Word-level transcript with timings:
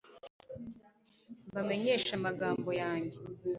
mbamenyeshe 1.49 2.11
amagambo 2.19 2.69
yanjye 2.81 3.17